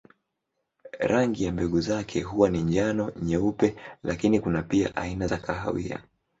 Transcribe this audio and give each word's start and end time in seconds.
Rangi 0.99 1.43
ya 1.43 1.51
mbegu 1.51 1.81
zake 1.81 2.21
huwa 2.21 2.49
ni 2.49 2.61
njano, 2.61 3.11
nyeupe 3.21 3.75
lakini 4.03 4.39
kuna 4.39 4.61
pia 4.63 4.95
aina 4.95 5.27
za 5.27 5.37
kahawia. 5.37 5.99